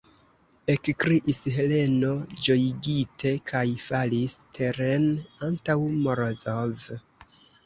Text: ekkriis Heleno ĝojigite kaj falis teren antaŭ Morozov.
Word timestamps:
ekkriis 0.75 1.39
Heleno 1.57 2.09
ĝojigite 2.47 3.35
kaj 3.51 3.63
falis 3.91 4.35
teren 4.59 5.07
antaŭ 5.51 5.77
Morozov. 6.01 6.89